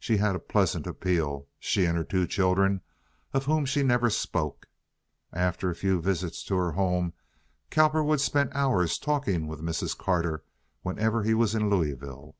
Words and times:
She 0.00 0.16
had 0.16 0.34
a 0.34 0.40
pleasant 0.40 0.88
appeal—she 0.88 1.84
and 1.84 1.96
her 1.96 2.02
two 2.02 2.26
children, 2.26 2.80
of 3.32 3.44
whom 3.44 3.64
she 3.64 3.84
never 3.84 4.10
spoke. 4.10 4.66
After 5.32 5.70
a 5.70 5.74
few 5.76 6.00
visits 6.00 6.42
to 6.46 6.56
her 6.56 6.72
home 6.72 7.12
Cowperwood 7.70 8.18
spent 8.20 8.50
hours 8.56 8.98
talking 8.98 9.46
with 9.46 9.60
Mrs. 9.62 9.96
Carter 9.96 10.42
whenever 10.82 11.22
he 11.22 11.32
was 11.32 11.54
in 11.54 11.70
Louisville. 11.70 12.34